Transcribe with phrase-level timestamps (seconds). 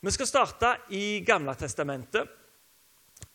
[0.00, 2.28] Vi skal starte i Gamle testamentet,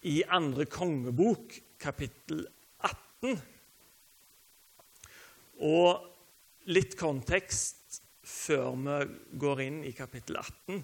[0.01, 2.39] i andre kongebok, kapittel
[2.81, 3.35] 18.
[5.61, 8.95] Og litt kontekst før vi
[9.43, 10.79] går inn i kapittel 18.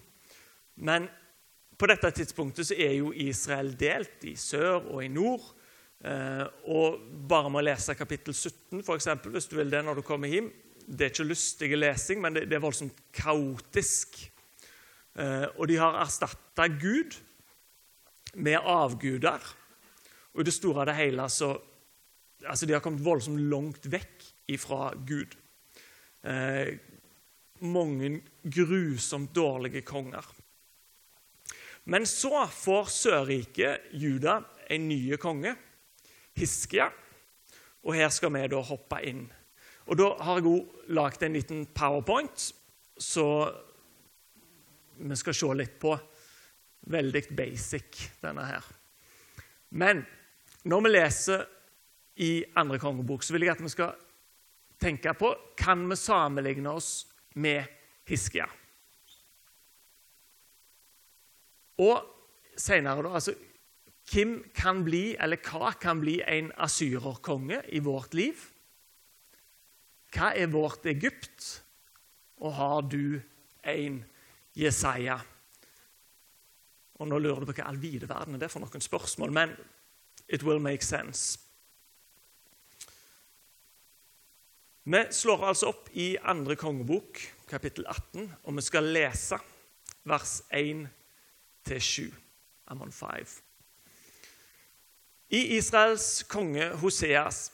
[0.85, 1.07] Men
[1.73, 5.47] på dette tidspunktet så er jo Israel delt i sør og i nord.
[6.05, 9.97] Eh, og bare med å lese kapittel 17, for eksempel, hvis du vil det når
[9.97, 10.49] du kommer hjem
[10.81, 14.17] Det er ikke lystig lesing, men det, er voldsomt kaotisk.
[15.15, 17.17] Eh, og de har erstatta Gud
[18.35, 19.43] med avguder.
[20.33, 21.57] Og i det store og det hele så
[22.41, 25.35] altså De har kommet voldsomt langt vekk ifra Gud.
[26.23, 26.77] Eh,
[27.61, 30.25] mange grusomt dårlige konger.
[31.85, 35.55] Men så får Sørriket, Juda, en ny konge,
[36.33, 36.89] Hiskia.
[37.83, 39.25] Og her skal vi da hoppe inn.
[39.85, 42.53] Og Da har jeg òg lagd en liten powerpoint,
[42.97, 43.25] så
[45.01, 45.95] vi skal se litt på.
[46.91, 48.65] Veldig basic, denne her.
[49.77, 50.03] Men
[50.67, 51.43] når vi leser
[52.21, 53.93] i andre kongebok, så vil jeg at vi skal
[54.81, 57.05] tenke på kan vi sammenligne oss
[57.41, 57.65] med
[58.09, 58.47] Hiskia.
[61.81, 62.01] Og
[62.57, 63.37] senere, da altså,
[64.11, 68.41] Hvem kan bli, eller hva kan bli en asyrerkonge i vårt liv?
[70.11, 71.61] Hva er vårt Egypt?
[72.43, 73.21] Og har du
[73.63, 74.01] en
[74.57, 75.19] Jesaja.
[76.99, 79.55] Og Nå lurer du på hva all vide verden er det for noen spørsmål, men
[80.27, 81.39] it will make sense.
[84.83, 89.37] Vi slår altså opp i andre kongebok, kapittel 18, og vi skal lese
[90.09, 92.09] vers 1-7.
[92.71, 93.41] I'm on five.
[95.29, 97.51] I Israels konge Hoseas,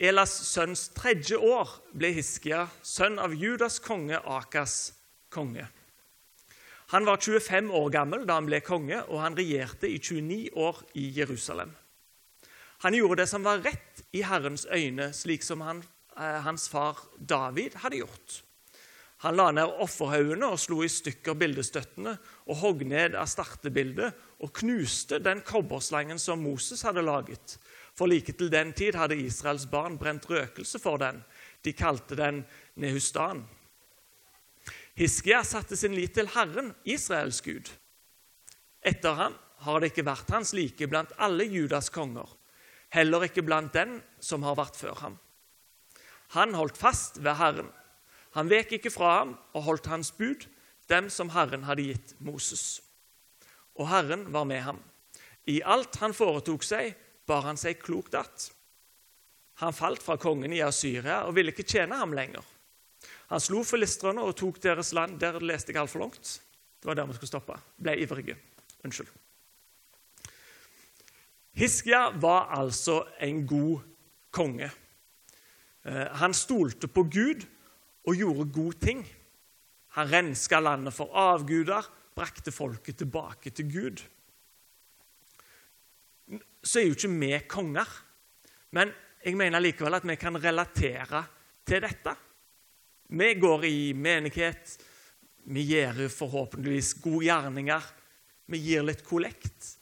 [0.00, 4.94] Elas sønns tredje år, ble Hiskia, sønn av Judas konge Akas,
[5.28, 5.66] konge.
[6.90, 10.82] Han var 25 år gammel da han ble konge, og han regjerte i 29 år
[10.98, 11.70] i Jerusalem.
[12.82, 15.84] Han gjorde det som var rett i Herrens øyne, slik som han,
[16.16, 18.42] eh, hans far David hadde gjort.
[19.20, 22.14] Han la ned offerhaugene og slo i stykker bildestøttene
[22.48, 27.58] og hogg ned Astarte-bildet og knuste den kobberslangen som Moses hadde laget.
[27.94, 31.20] For like til den tid hadde Israels barn brent røkelse for den.
[31.62, 32.46] De kalte den
[32.80, 33.44] Nehustan.
[35.00, 37.70] Hiskia satte sin lit til Herren, Israels Gud.
[38.84, 42.28] Etter ham har det ikke vært hans like blant alle Judas konger,
[42.92, 45.16] heller ikke blant den som har vært før ham.
[46.36, 47.72] Han holdt fast ved Herren.
[48.36, 50.44] Han vek ikke fra ham og holdt hans bud,
[50.92, 52.82] dem som Herren hadde gitt Moses.
[53.80, 54.84] Og Herren var med ham.
[55.48, 56.92] I alt han foretok seg,
[57.24, 58.50] bar han seg klokt att.
[59.64, 62.44] Han falt fra kongen i Asyria og ville ikke tjene ham lenger.
[63.30, 65.18] Han slo filistrene og tok deres land.
[65.22, 66.40] Der leste jeg altfor langt.
[66.80, 67.58] Det var der vi skulle stoppe.
[67.78, 68.36] Ble ivrige.
[68.84, 69.10] Unnskyld.
[71.60, 73.82] Hiskia var altså en god
[74.34, 74.70] konge.
[75.84, 77.44] Eh, han stolte på Gud
[78.06, 79.02] og gjorde gode ting.
[79.98, 84.02] Han renska landet for avguder, brakte folket tilbake til Gud.
[86.62, 87.88] Så er jo ikke vi konger,
[88.70, 88.92] men
[89.24, 91.24] jeg mener likevel at vi kan relatere
[91.66, 92.14] til dette.
[93.10, 94.76] Vi går i menighet,
[95.50, 97.86] vi gjør forhåpentligvis gode gjerninger.
[98.46, 99.72] Vi gir litt kollekt.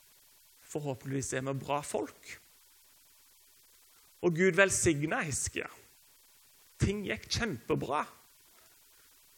[0.65, 2.31] Forhåpentligvis er vi bra folk.
[4.25, 5.69] Og Gud velsigna Hiskia.
[6.81, 8.07] Ting gikk kjempebra.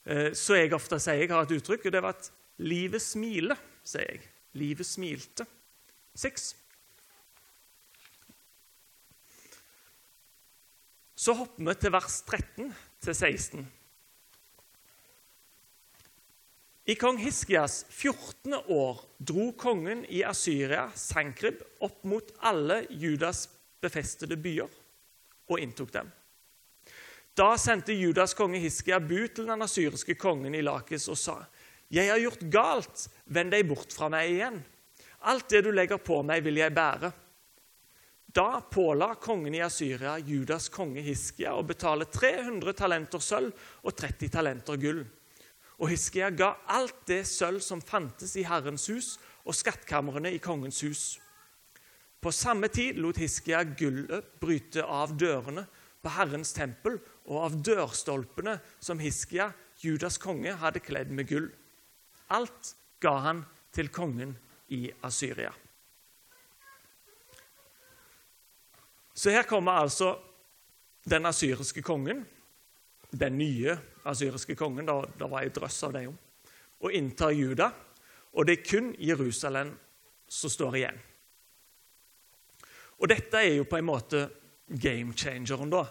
[0.07, 2.31] Eh, så jeg ofte sier jeg har et uttrykk, og det var at
[2.63, 4.23] livet smiler, sier jeg.
[4.61, 5.49] Livet smilte.
[6.15, 6.53] Seks.
[11.19, 12.73] Så hopper vi til vers 13
[13.03, 13.69] til 16.
[16.85, 18.55] I kong Hiskias 14.
[18.55, 23.45] år dro kongen i Asyria, Sankrib, opp mot alle Judas
[23.83, 24.71] befestede byer
[25.51, 26.09] og inntok dem.
[27.37, 31.37] Da sendte Judas konge Hiskia bud til den asyriske kongen i Lakis og sa:"
[31.91, 34.65] Jeg har gjort galt, vend deg bort fra meg igjen.
[35.21, 37.13] Alt det du legger på meg, vil jeg bære.
[38.33, 43.53] Da påla kongen i Asyria Judas konge Hiskia å betale 300 talenter sølv
[43.83, 45.05] og 30 talenter gull.
[45.81, 49.15] Og Hiskia ga alt det sølv som fantes i Herrens hus
[49.49, 51.05] og skattkamrene i kongens hus.
[52.21, 55.65] På samme tid lot Hiskia gullet bryte av dørene
[56.01, 59.51] på Herrens tempel og av dørstolpene som Hiskia,
[59.81, 61.49] Judas konge, hadde kledd med gull.
[62.29, 63.43] Alt ga han
[63.73, 64.35] til kongen
[64.69, 65.53] i Asyria.
[69.17, 70.15] Så her kommer altså
[71.09, 72.23] den asyriske kongen
[73.11, 73.77] den nye
[74.07, 76.17] asyriske kongen, da, da var ei drøss av dem,
[76.81, 77.73] og inntar Juda.
[78.33, 79.73] og det er kun Jerusalem
[80.29, 80.99] som står igjen.
[83.01, 84.29] Og dette er jo på en måte
[84.69, 85.87] game changeren, da.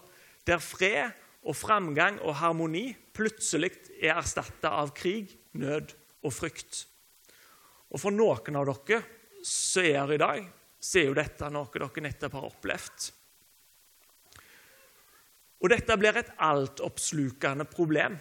[0.48, 1.12] Der fred
[1.44, 5.92] og framgang og harmoni plutselig er erstatta av krig, nød
[6.24, 6.86] og frykt.
[7.90, 9.02] Og for noen av dere
[9.44, 10.48] som er her i dag,
[10.80, 13.10] så er jo dette noe dere nettopp har opplevd.
[15.60, 18.16] Og dette blir et altoppslukende problem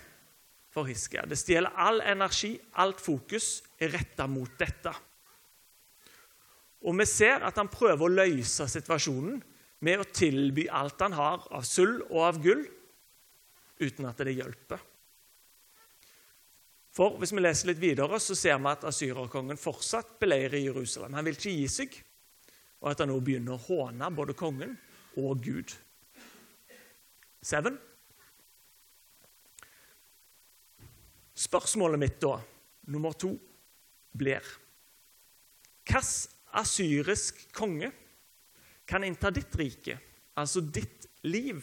[0.75, 1.25] for Hiskia.
[1.27, 4.93] Det stjeler all energi, alt fokus er retta mot dette.
[6.87, 9.41] Og vi ser at han prøver å løse situasjonen
[9.87, 12.65] med å tilby alt han har av sølv og av gull,
[13.79, 14.81] uten at det hjelper.
[16.99, 21.15] For hvis vi leser litt videre, så ser vi at asyrerkongen fortsatt beleirer Jerusalem.
[21.15, 21.99] Han vil ikke gi seg,
[22.83, 24.75] og at han nå begynner å håne både kongen
[25.23, 25.75] og Gud.
[27.43, 27.79] Seven.
[31.39, 32.39] Spørsmålet mitt da,
[32.91, 33.35] nummer to,
[34.19, 34.43] blir
[35.89, 36.05] Hvilken
[36.59, 37.89] asyrisk konge
[38.89, 39.95] kan innta ditt rike,
[40.37, 41.63] altså ditt liv?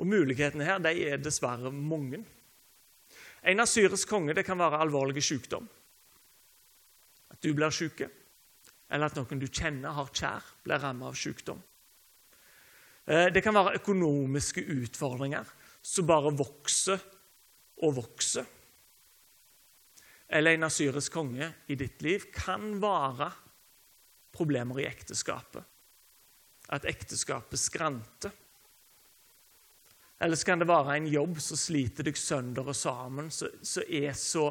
[0.00, 2.22] Og Mulighetene her de er dessverre mange.
[3.44, 5.68] En asyrisk konge det kan være alvorlig sykdom.
[7.32, 8.06] At du blir syk,
[8.88, 11.60] eller at noen du kjenner, har kjær, blir rammet av sykdom.
[13.06, 15.48] Eh, det kan være økonomiske utfordringer
[15.82, 17.02] som bare vokser
[17.86, 18.46] og vokser.
[20.26, 23.30] Eller en asyrisk konge i ditt liv kan være
[24.34, 25.62] problemer i ekteskapet.
[26.74, 28.34] At ekteskapet skranter.
[30.18, 34.16] Eller så kan det være en jobb som sliter deg sønder og sammen, som er
[34.18, 34.48] så,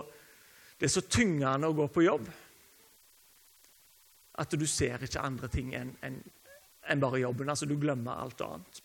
[0.78, 2.30] det er så tyngende å gå på jobb
[4.36, 6.18] at du ser ikke andre ting enn en,
[6.90, 7.50] enn bare jobben.
[7.50, 8.82] Altså, du glemmer alt annet.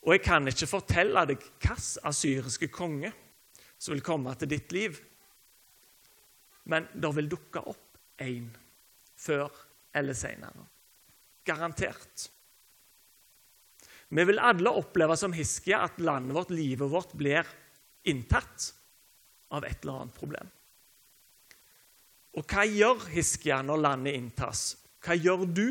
[0.00, 3.12] Og jeg kan ikke fortelle deg hvilken asyriske konge
[3.80, 4.96] som vil komme til ditt liv,
[6.70, 8.48] men det vil dukke opp én
[9.20, 9.48] før
[9.96, 10.66] eller senere.
[11.44, 12.28] Garantert.
[14.10, 17.46] Vi vil alle oppleve som Hiskia at landet vårt, livet vårt, blir
[18.10, 18.72] inntatt
[19.54, 20.50] av et eller annet problem.
[22.38, 24.64] Og hva gjør Hiskia når landet inntas?
[25.02, 25.66] Hva gjør du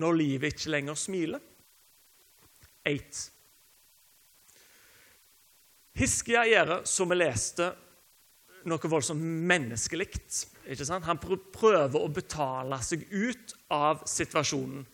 [0.00, 1.42] når livet ikke lenger smiler?
[2.88, 3.26] Eight.
[6.00, 7.66] Hiskia gjør, som vi leste,
[8.68, 10.08] noe voldsomt menneskelig.
[11.04, 14.86] Han prøver å betale seg ut av situasjonen.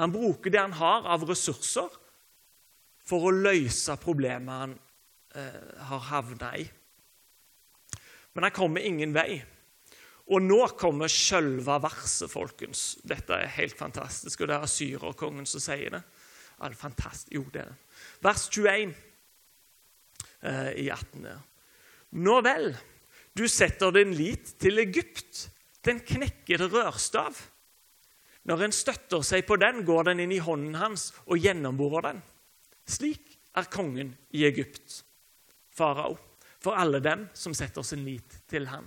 [0.00, 1.90] Han bruker det han har av ressurser,
[3.02, 4.76] for å løse problemet han
[5.36, 6.64] eh, har havna i.
[8.32, 9.42] Men han kommer ingen vei.
[10.30, 12.84] Og nå kommer sjølve verset, folkens.
[13.02, 16.02] Dette er helt fantastisk, og det er asyrerkongen som sier det.
[16.62, 17.32] All fantastisk.
[17.34, 17.78] Jo, det er det.
[18.22, 18.92] Vers 21
[20.46, 21.26] eh, i 18.
[22.22, 22.70] Nå vel,
[23.34, 25.48] du setter din lit til Egypt,
[25.82, 27.34] den knekkede rørstav.
[28.46, 32.22] Når en støtter seg på den, går den inn i hånden hans og gjennomborer den.
[32.86, 35.02] Slik er kongen i Egypt,
[35.72, 36.16] farao,
[36.62, 38.86] for alle dem som setter sin lit til ham.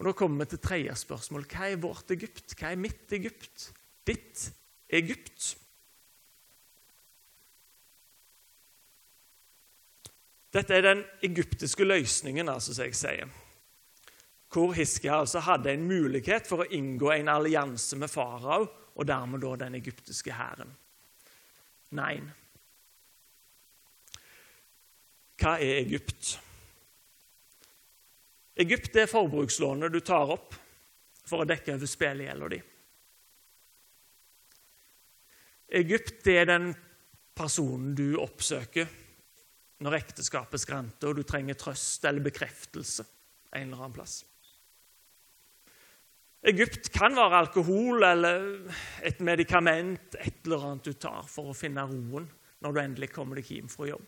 [0.00, 1.44] Og Da kommer vi til tredje spørsmål.
[1.44, 2.54] Hva er vårt Egypt?
[2.56, 3.66] Hva er mitt Egypt?
[4.08, 4.46] Ditt
[4.88, 5.50] Egypt?
[10.56, 13.28] Dette er den egyptiske løsningen, altså, som jeg sier.
[14.50, 18.64] Hvor Hiskia altså hadde en mulighet for å inngå en allianse med farao
[18.96, 20.72] og dermed da den egyptiske hæren.
[21.94, 22.16] Nei.
[25.36, 26.38] Hva er Egypt?
[28.58, 30.56] Egypt er forbrukslånet du tar opp
[31.26, 32.60] for å dekke over spillegjelda di.
[35.80, 36.72] Egypt er den
[37.36, 38.88] personen du oppsøker
[39.80, 43.06] når ekteskapet skranter og du trenger trøst eller bekreftelse
[43.54, 44.18] en eller annen plass.
[46.50, 48.46] Egypt kan være alkohol eller
[49.04, 52.28] et medikament, et eller annet du tar for å finne roen
[52.64, 54.06] når du endelig kommer deg hjem fra jobb.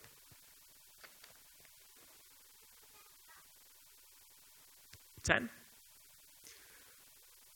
[5.22, 5.48] Ten.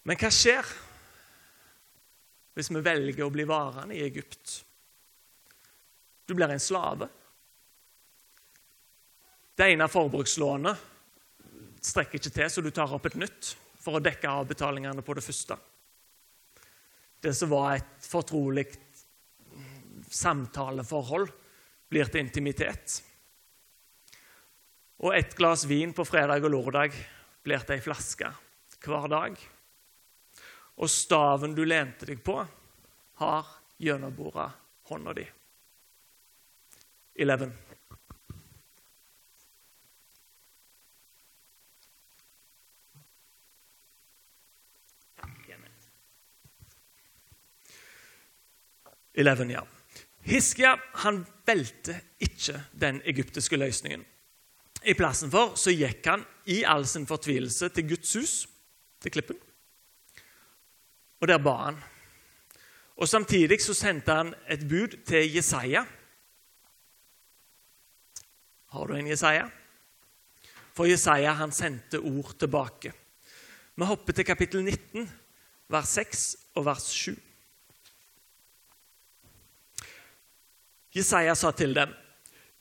[0.07, 0.69] Men hva skjer
[2.57, 4.61] hvis vi velger å bli varende i Egypt?
[6.27, 7.09] Du blir en slave.
[9.57, 10.93] Det ene forbrukslånet
[11.87, 15.25] strekker ikke til, så du tar opp et nytt for å dekke avbetalingene på det
[15.25, 15.57] første.
[17.23, 18.67] Det som var et fortrolig
[20.11, 21.31] samtaleforhold,
[21.87, 23.01] blir til intimitet.
[25.07, 26.97] Og et glass vin på fredag og lørdag
[27.47, 28.33] blir til ei flaske
[28.83, 29.37] hver dag.
[30.77, 32.41] Og staven du lente deg på,
[33.23, 34.51] har gjennombora
[34.91, 35.25] hånda di.
[37.17, 37.53] 11.
[49.17, 49.63] Eleven, ja.
[50.29, 54.03] Hiskia han velte ikke den egyptiske løsningen.
[54.85, 58.35] I plassen for så gikk han i all sin fortvilelse til Guds hus,
[59.03, 59.39] til klippen.
[61.21, 61.79] Og der ba han.
[62.97, 65.85] Og Samtidig så sendte han et bud til Jesaja.
[68.73, 69.49] Har du en Jesaja?
[70.77, 72.93] For Jesaja han sendte ord tilbake.
[73.77, 75.09] Vi hopper til kapittel 19,
[75.69, 77.17] vers 6 og vers 7.
[80.97, 81.93] Jesaja sa til dem,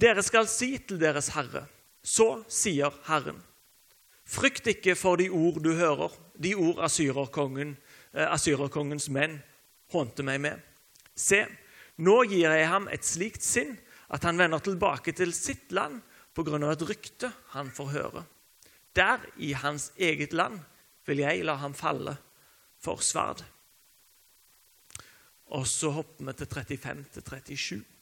[0.02, 1.64] dere skal si til deres herre,
[2.06, 3.40] så sier Herren.
[4.26, 7.76] Frykt ikke for de ord du hører, de ord asyrerkongen,
[8.14, 9.40] eh, asyrerkongens menn
[9.94, 10.62] hånte meg med.
[11.16, 11.46] Se,
[11.98, 13.76] nå gir jeg ham et slikt sinn
[14.14, 16.02] at han vender tilbake til sitt land
[16.36, 18.26] av et rykte han får høre.
[18.96, 20.60] Der, i hans eget land,
[21.06, 22.18] vil jeg la ham falle
[22.82, 23.44] for sverd.
[25.56, 27.95] Og så hopper vi til 35 til 37.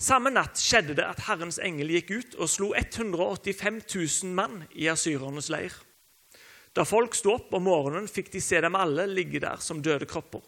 [0.00, 4.88] Samme natt skjedde det at Herrens engel gikk ut og slo 185 000 mann i
[4.90, 5.74] asyrernes leir.
[6.74, 10.08] Da folk sto opp om morgenen, fikk de se dem alle ligge der som døde
[10.10, 10.42] kropper.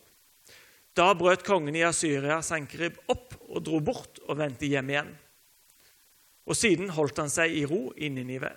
[0.96, 5.10] Da brøt kongen i Asyria Sankerib opp og dro bort og vendte hjem igjen.
[6.48, 8.54] Og Siden holdt han seg i ro i Ninive.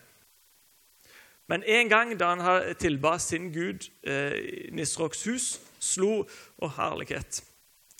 [1.49, 6.23] Men en gang da han tilba sin gud eh, Nisroks hus, slo
[6.61, 7.41] Å, herlighet!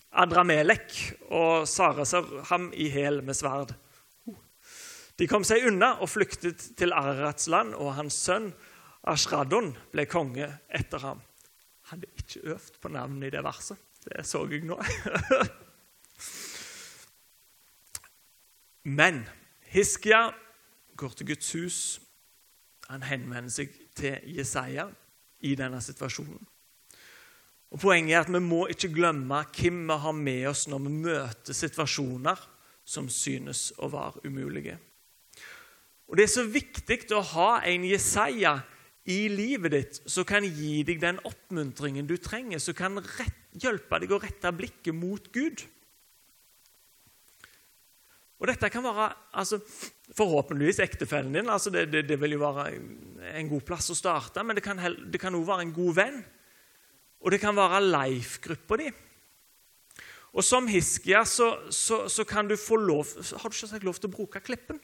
[0.09, 0.95] Adramelek
[1.29, 3.75] og sarasar ham i hæl med sverd.
[5.19, 8.53] De kom seg unna og flyktet til Ararats land, og hans sønn
[9.09, 11.21] Ashradon ble konge etter ham.
[11.89, 13.77] Han hadde ikke øvd på navnet i det verset.
[14.05, 14.77] Det så jeg nå.
[18.99, 19.27] Men
[19.73, 20.29] Hiskia
[20.97, 22.01] går til Guds hus.
[22.89, 24.87] Han henvender seg til Jesaja
[25.45, 26.47] i denne situasjonen.
[27.69, 30.93] Og Poenget er at vi må ikke glemme hvem vi har med oss når vi
[31.05, 32.41] møter situasjoner
[32.89, 34.79] som synes å være umulige.
[36.09, 38.55] Og Det er så viktig å ha en Jesaja
[39.09, 44.01] i livet ditt som kan gi deg den oppmuntringen du trenger, som kan rett, hjelpe
[44.01, 45.61] deg å rette blikket mot Gud.
[48.39, 49.59] Og Dette kan være altså,
[50.15, 51.49] forhåpentligvis ektefellen din.
[51.49, 52.69] altså det, det, det, vil jo være
[53.35, 56.21] en god plass å starte, men det kan òg være en god venn.
[57.19, 58.89] Og det kan være life-gruppa di.
[60.29, 63.97] Og som Hiskia så, så, så, kan du få lov har du ikke sagt lov
[63.97, 64.79] til å bruke klippen.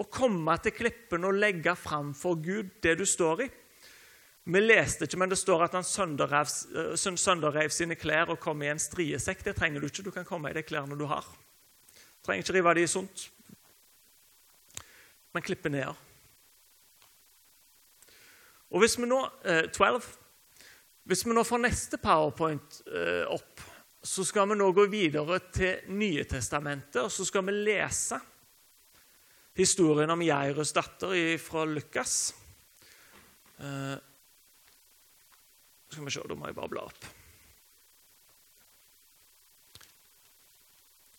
[0.00, 3.48] Å komme til klippen og legge fram for Gud det du står i.
[4.50, 8.80] Vi leste ikke, men det står at han sønderrev, sine klær og kom i en
[8.80, 9.44] striesekk.
[9.44, 10.06] Det trenger du ikke.
[10.06, 11.26] Du kan komme i de klærne du har.
[11.92, 13.26] Du trenger ikke rive de i sunt.
[15.36, 15.92] Men klippe ned.
[18.70, 19.20] Og hvis vi nå,
[19.74, 20.19] 12, eh,
[21.10, 23.62] hvis vi nå får neste powerpoint eh, opp,
[24.02, 28.20] så skal vi nå gå videre til Nye testamentet, og så skal vi lese
[29.58, 32.14] historien om Jairus datter fra Lukas.
[33.58, 33.96] Eh,
[35.90, 37.10] skal vi se, Da må jeg bare bla opp.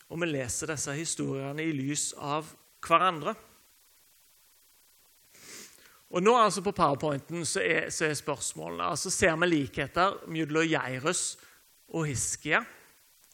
[0.08, 2.48] Og vi leser disse historiene i lys av
[2.80, 3.36] hverandre.
[6.12, 10.68] Og nå altså På powerpointen så er, så er spørsmålene altså Ser vi likheter mellom
[10.68, 11.38] Jairus
[11.92, 12.62] og Hiskia?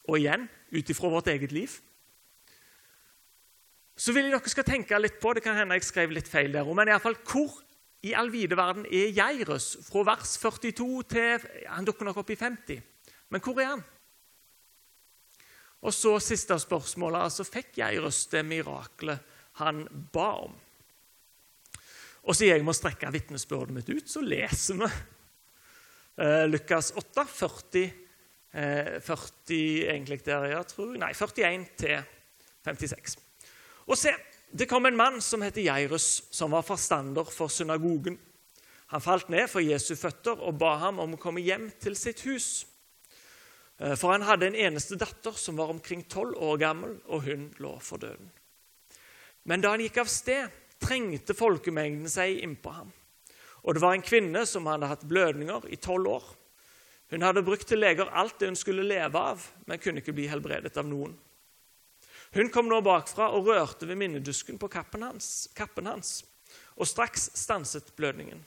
[0.08, 1.70] Og igjen ut ifra vårt eget liv?
[3.98, 6.52] Så vil jeg dere skal tenke litt på det kan hende jeg skrev litt feil
[6.54, 7.56] der, men i alle fall, hvor
[8.06, 9.72] i all vide verden er Jairus?
[9.88, 12.82] Fra vers 42 til Han dukker nok opp i 50.
[13.28, 13.82] Men hvor er han?
[15.82, 17.26] Og så siste spørsmålet.
[17.26, 20.54] altså Fikk Jairus det miraklet han ba om?
[22.28, 24.88] Og siden jeg må strekke vitnesbyrdet mitt ut, så leser vi
[26.20, 27.86] eh, Lukas 8, 40,
[28.52, 32.02] eh, 40 egentlig der, jeg tror, nei, 41 til
[32.68, 33.16] 56.
[33.88, 34.12] Og se,
[34.52, 38.20] det kom en mann som heter Jairus, som var forstander for synagogen.
[38.92, 42.20] Han falt ned for Jesu føtter og ba ham om å komme hjem til sitt
[42.28, 42.66] hus.
[43.80, 47.48] Eh, for han hadde en eneste datter som var omkring tolv år gammel, og hun
[47.56, 48.28] lå for døden.
[49.48, 52.92] Men da han gikk av sted, trengte folkemengden seg innpå ham.
[53.66, 56.28] Og det var en kvinne som hadde hatt blødninger i tolv år.
[57.10, 60.28] Hun hadde brukt til leger alt det hun skulle leve av, men kunne ikke bli
[60.30, 61.16] helbredet av noen.
[62.36, 66.20] Hun kom nå bakfra og rørte ved minnedusken på kappen hans, kappen hans.
[66.76, 68.44] Og straks stanset blødningen.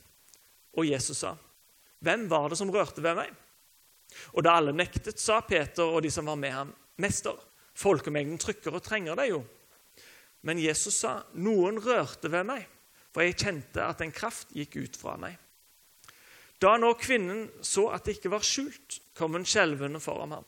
[0.78, 1.36] Og Jesus sa,
[2.00, 3.36] 'Hvem var det som rørte ved meg?'
[4.34, 7.36] Og da alle nektet, sa Peter og de som var med ham, 'Mester,
[7.74, 9.46] folkemengden trykker og trenger deg jo.'
[10.42, 12.68] Men Jesus sa, 'Noen rørte ved meg,
[13.14, 15.38] for jeg kjente at en kraft gikk ut fra meg.'
[16.62, 20.46] Da nå kvinnen så at det ikke var skjult, kom hun skjelvende foran ham.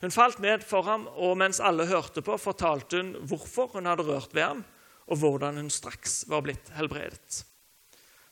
[0.00, 4.06] Hun falt ned for ham, og mens alle hørte på, fortalte hun hvorfor hun hadde
[4.08, 4.64] rørt ved ham,
[5.06, 7.44] og hvordan hun straks var blitt helbredet.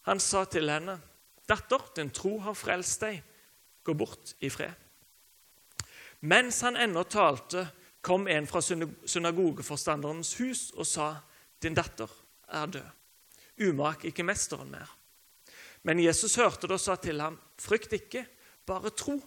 [0.08, 1.00] Han sa til henne,
[1.48, 3.22] 'Datter, din tro har frelst deg.
[3.84, 4.80] Gå bort i fred.'
[6.22, 7.66] Mens han ennå talte,
[8.02, 11.14] kom en fra synagogeforstanderens hus og sa,
[11.62, 12.10] 'Din datter
[12.48, 12.88] er død.
[13.68, 14.98] Umak ikke mesteren mer.'
[15.82, 18.26] Men Jesus hørte det og sa til ham, 'Frykt ikke,
[18.66, 19.20] bare tro,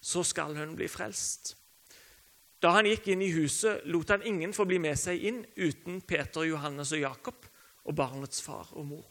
[0.00, 1.56] så skal hun bli frelst.'
[2.62, 6.00] Da han gikk inn i huset, lot han ingen få bli med seg inn uten
[6.00, 7.46] Peter, Johannes og Jakob
[7.84, 9.06] og barnets far og mor.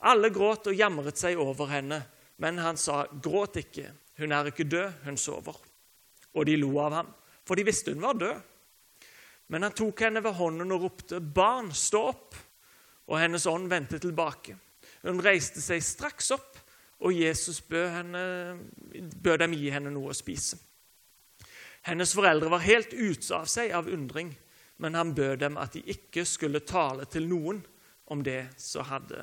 [0.00, 2.00] Alle gråt og jamret seg over henne,
[2.38, 5.60] men han sa, 'Gråt ikke, hun er ikke død, hun sover.'
[6.34, 7.14] Og de lo av ham,
[7.46, 8.44] for de visste hun var død.
[9.54, 12.38] Men han tok henne ved hånden og ropte, 'Barn, stå opp!'
[13.06, 14.56] Og hennes ånd vendte tilbake.
[15.02, 16.58] Hun reiste seg straks opp,
[16.98, 18.22] og Jesus bød, henne,
[19.22, 20.58] bød dem gi henne noe å spise.
[21.86, 24.32] Hennes foreldre var helt ute av seg av undring,
[24.82, 27.62] men han bød dem at de ikke skulle tale til noen
[28.10, 29.22] om det som hadde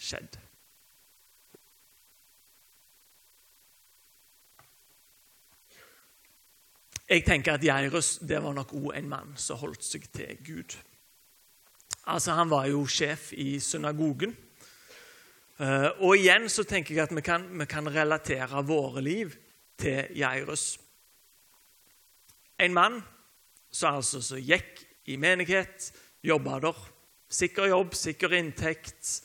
[0.00, 0.49] skjedd.
[7.10, 10.76] Jeg tenker at Jairus det var nok òg en mann som holdt seg til Gud.
[12.06, 14.36] Altså, Han var jo sjef i synagogen.
[15.58, 19.34] Eh, og igjen så tenker jeg at vi kan, vi kan relatere våre liv
[19.76, 20.78] til Jairus.
[22.62, 23.02] En mann
[23.70, 25.90] som altså så gikk i menighet,
[26.22, 26.78] jobba der.
[27.26, 29.16] Sikker jobb, sikker inntekt.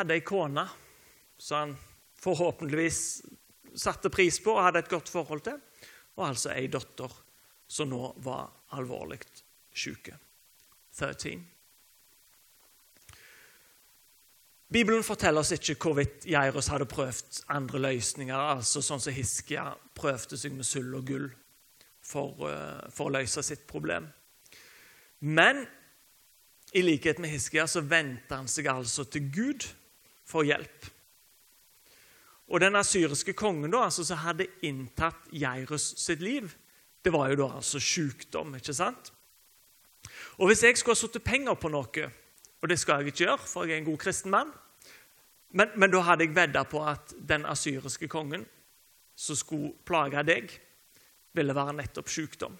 [0.00, 0.64] Hadde ei kone
[1.36, 1.78] som han
[2.24, 3.20] forhåpentligvis
[3.76, 5.60] satte pris på og hadde et godt forhold til.
[6.16, 7.12] Og altså ei datter
[7.68, 9.20] som nå var alvorlig
[9.76, 10.10] syk.
[10.96, 11.44] 13.
[14.72, 20.38] Bibelen forteller oss ikke hvorvidt Jairus hadde prøvd andre løsninger, altså sånn som Hiskia prøvde
[20.40, 21.28] seg med sølv og gull
[22.02, 24.08] for, eh, for, å løse sitt problem.
[25.20, 25.62] Men
[26.74, 29.68] i likhet med Hiskia så vendte han seg altså til Gud
[30.26, 30.90] for hjelp.
[32.46, 36.52] Og den asyriske kongen da, altså, som hadde inntatt Jairus sitt liv,
[37.02, 38.54] det var jo da altså sykdom.
[38.54, 39.12] ikke sant?
[40.38, 42.10] Og Hvis jeg skulle ha satt penger på noe
[42.62, 44.52] og det skal jeg ikke gjøre, for jeg er en god kristen mann.
[45.54, 48.46] Men, men da hadde jeg vedda på at den asyriske kongen
[49.16, 50.50] som skulle plage deg,
[51.36, 52.56] ville være nettopp sykdom.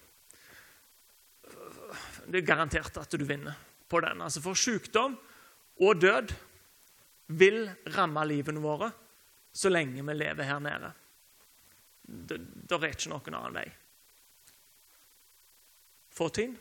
[2.27, 3.57] Det er garantert at du vinner
[3.89, 4.21] på den.
[4.21, 5.17] Altså For sykdom
[5.81, 6.33] og død
[7.27, 8.91] vil ramme livene våre
[9.57, 10.93] så lenge vi lever her nede.
[12.07, 12.39] Det,
[12.71, 13.67] er ikke noen annen vei.
[16.17, 16.53] 14.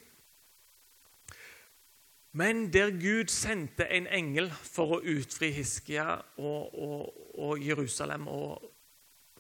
[2.37, 8.67] Men der Gud sendte en engel for å utfri Hiskia og, og, og Jerusalem og,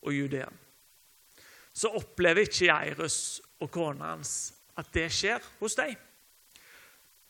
[0.00, 0.48] og, Judea,
[1.76, 3.18] så opplever ikke Jairus
[3.60, 4.36] og kona hans
[4.80, 5.92] at det skjer hos dem.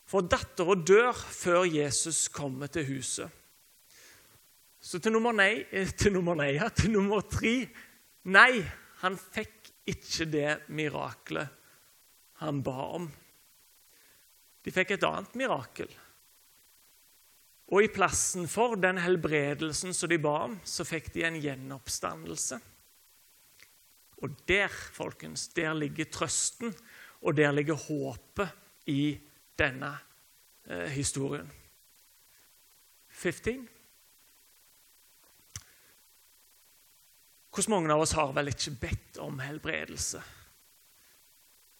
[0.07, 3.27] For dattera dør før Jesus kommer til huset.
[4.79, 5.65] Så til nummer, nei,
[5.97, 7.59] til nummer, nei, ja, til nummer tre
[8.27, 8.59] Nei,
[8.99, 11.53] han fikk ikke det miraklet
[12.41, 13.05] han ba om.
[14.67, 15.87] De fikk et annet mirakel.
[17.71, 22.59] Og i plassen for den helbredelsen som de ba om, så fikk de en gjenoppstandelse.
[24.23, 26.75] Og der, folkens, der ligger trøsten,
[27.21, 28.53] og der ligger håpet
[28.91, 29.17] i
[29.59, 29.91] denne
[30.67, 31.49] eh, historien.
[33.09, 33.65] 15.
[37.57, 40.19] Hvordan mange av oss har vel ikke bedt om helbredelse?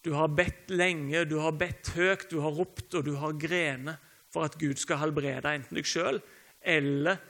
[0.02, 4.02] Du har bedt lenge, du har bedt høyt, du har ropt og du har grenet
[4.26, 6.18] for at Gud skal helbrede enten deg sjøl
[6.66, 7.22] eller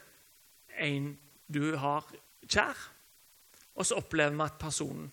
[0.80, 1.10] en
[1.44, 2.08] du har
[2.48, 2.80] kjær.
[3.76, 5.10] Og så opplever vi at personen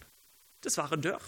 [0.63, 1.27] dessverre dør.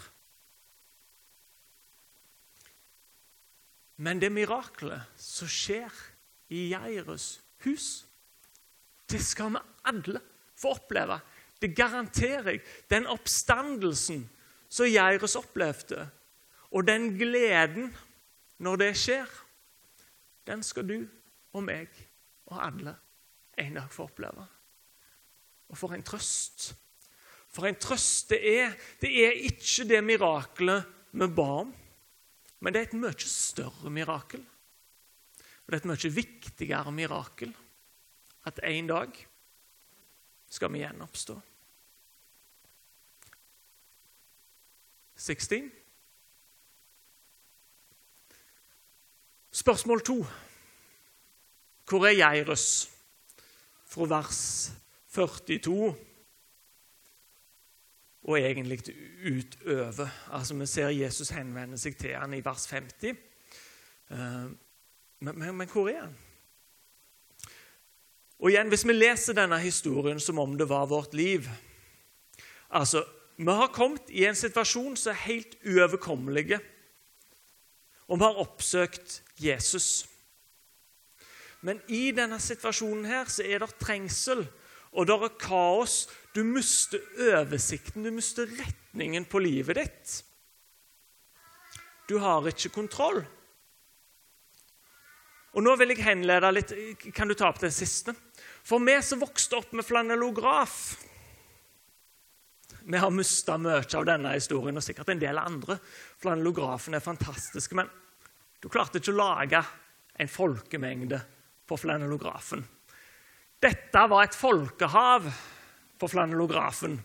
[3.99, 5.91] Men det miraklet som skjer
[6.55, 7.33] i Jairus
[7.67, 8.05] hus,
[9.11, 10.23] det skal vi alle
[10.55, 11.19] få oppleve.
[11.61, 12.61] Det garanterer jeg.
[12.89, 14.25] Den oppstandelsen
[14.69, 16.09] som Jairus opplevde,
[16.71, 17.93] og den gleden
[18.59, 19.29] når det skjer,
[20.47, 20.97] den skal du
[21.55, 21.91] og meg
[22.47, 22.93] og alle
[23.57, 24.45] en dag få oppleve.
[25.67, 26.69] Og for en trøst.
[27.51, 28.75] For en trøst det er.
[29.01, 31.71] Det er ikke det mirakelet vi ba om,
[32.59, 34.43] men det er et mye større mirakel.
[34.43, 37.55] Og det er et mye viktigere mirakel
[38.47, 39.17] at en dag
[40.49, 41.39] skal vi gjenoppstå.
[45.15, 45.71] 16.
[49.51, 50.25] Spørsmål to.
[51.89, 52.89] Hvor er Jairus?
[53.85, 54.71] Fra vers
[55.07, 55.95] 42
[58.27, 58.79] og egentlig
[59.25, 60.07] utover.
[60.31, 63.07] Altså, Vi ser Jesus henvende seg til han i vers 50.
[64.11, 64.17] Eh,
[65.19, 66.17] men, men, men hvor er han?
[68.39, 71.49] Og igjen, Hvis vi leser denne historien som om det var vårt liv
[72.69, 73.05] Altså,
[73.37, 76.57] Vi har kommet i en situasjon som er helt uoverkommelig,
[78.07, 80.07] og vi har oppsøkt Jesus.
[81.61, 84.41] Men i denne situasjonen her så er det trengsel,
[84.91, 86.07] og det er kaos.
[86.33, 86.97] Du mister
[87.29, 90.23] oversikten, du mister retningen på livet ditt.
[92.09, 93.21] Du har ikke kontroll.
[95.53, 96.73] Og Nå vil jeg henlede litt
[97.13, 98.13] Kan du ta opp den siste?
[98.67, 100.97] For vi som vokste opp med flanellograf
[102.87, 105.77] Vi har mista mye av denne historien, og sikkert en del andre.
[106.19, 107.89] Flanellografen er fantastisk, men
[108.63, 109.61] du klarte ikke å lage
[110.19, 111.19] en folkemengde
[111.67, 112.63] på flanellografen.
[113.59, 115.27] Dette var et folkehav
[115.99, 116.95] på flanellografen.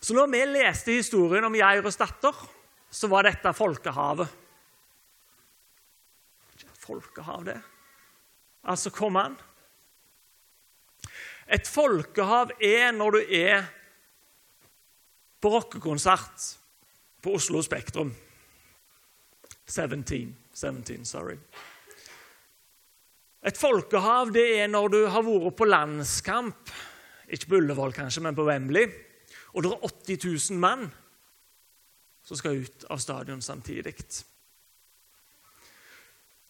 [0.00, 2.36] Så når vi leste historien om Geirs datter,
[2.88, 4.36] så var dette folkehavet.
[6.54, 7.58] Ikke folkehav, det.
[8.64, 9.36] Altså, kom an.
[11.54, 13.66] Et folkehav er når du er
[15.38, 16.48] på rockekonsert
[17.22, 18.10] på Oslo Spektrum.
[19.68, 21.36] 17, 17 sorry.
[23.44, 26.72] Et folkehav det er når du har vært på landskamp,
[27.28, 28.88] ikke på Ullevål kanskje, men på Wembley,
[29.54, 29.86] og det er
[30.18, 30.88] 80 000 mann
[32.24, 33.94] som skal ut av stadion samtidig.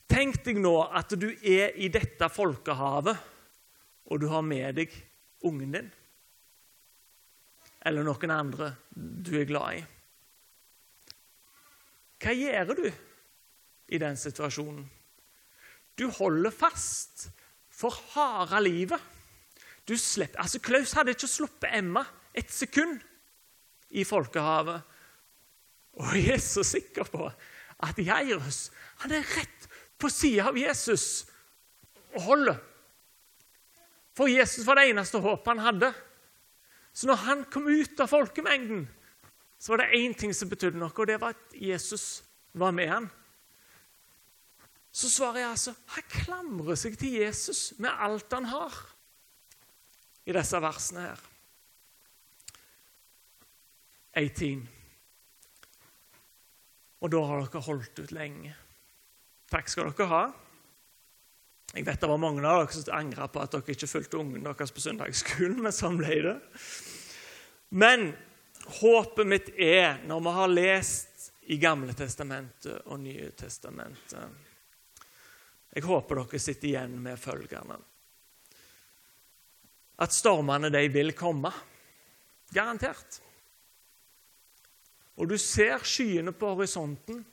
[0.09, 3.34] Tenk deg nå at du er i dette folkehavet,
[4.11, 4.93] og du har med deg
[5.45, 5.91] ungen din.
[7.85, 9.85] Eller noen andre du er glad i.
[12.25, 12.87] Hva gjør du
[13.93, 14.87] i den situasjonen?
[15.95, 17.29] Du holder fast
[17.71, 19.01] for harde livet.
[19.85, 23.03] Du slipper, altså Klaus hadde ikke sluppet Emma et sekund
[23.93, 24.81] i folkehavet.
[26.01, 27.29] Og jeg er så sikker på
[27.85, 28.71] at Jairus
[29.03, 29.69] han er rett
[30.01, 31.27] på sida av Jesus
[32.15, 32.57] og holder.
[34.15, 35.91] For Jesus var det eneste håpet han hadde.
[36.95, 38.87] Så når han kom ut av folkemengden,
[39.59, 42.23] så var det én ting som betydde noe, og det var at Jesus
[42.55, 43.09] var med han.
[44.95, 48.77] Så svarer jeg altså han klamrer seg til Jesus med alt han har
[50.25, 51.25] i disse versene her.
[54.15, 54.63] 18.
[57.03, 58.55] Og da har dere holdt ut lenge.
[59.51, 60.23] Takk skal dere ha.
[61.75, 64.47] Jeg vet det var mange av dere som angra på at dere ikke fulgte ungen
[64.47, 66.37] deres på søndagsskolen, men sånn ble det.
[67.75, 68.13] Men
[68.79, 74.45] håpet mitt er, når vi har lest i Gamle testamentet og Nye testamentet
[75.75, 77.77] jeg håper dere sitter igjen med følgende.
[79.99, 81.51] At stormene de vil komme.
[82.55, 83.19] Garantert.
[85.19, 87.25] Og du ser skyene på horisonten,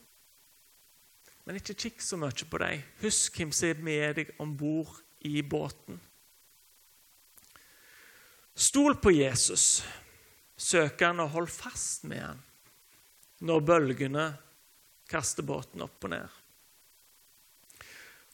[1.45, 2.83] men ikke kikk så mye på dem.
[3.01, 4.93] Husk hvem som er med deg om bord
[5.25, 5.99] i båten.
[8.55, 9.81] Stol på Jesus.
[10.61, 12.41] Søk han og hold fast med han
[13.41, 14.25] når bølgene
[15.09, 16.35] kaster båten opp og ned.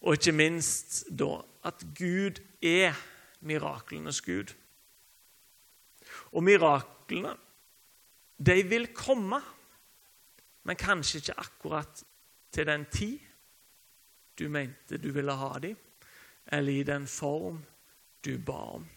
[0.03, 2.97] Og ikke minst da at Gud er
[3.47, 4.51] miraklenes Gud.
[6.35, 7.33] Og miraklene,
[8.37, 9.39] de vil komme,
[10.67, 12.03] men kanskje ikke akkurat
[12.51, 13.19] til den tid
[14.39, 15.77] du mente du ville ha dem,
[16.45, 17.65] eller i den form
[18.25, 18.87] du ba om.